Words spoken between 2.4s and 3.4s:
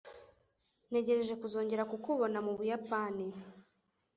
mu Buyapani.